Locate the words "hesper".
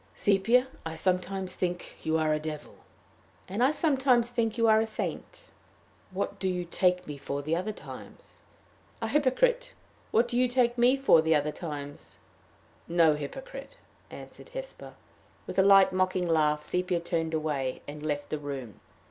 14.55-14.95